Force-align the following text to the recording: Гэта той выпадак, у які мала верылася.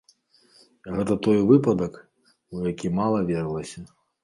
Гэта 0.95 1.17
той 1.27 1.39
выпадак, 1.51 2.01
у 2.57 2.65
які 2.71 2.93
мала 2.99 3.23
верылася. 3.31 3.89